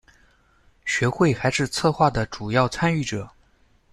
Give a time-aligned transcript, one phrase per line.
[0.83, 3.29] 学会还是策划的主要参与者。